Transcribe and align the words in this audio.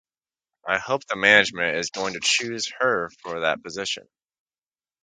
I 0.67 0.79
hope 0.79 1.05
the 1.05 1.15
management 1.15 1.77
is 1.77 1.91
going 1.91 2.13
to 2.15 2.19
choose 2.23 2.71
her 2.79 3.11
for 3.21 3.41
that 3.41 3.61
position. 3.61 4.07